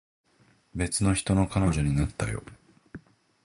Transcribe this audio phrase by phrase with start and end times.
[0.73, 2.41] 別の人の彼女になったよ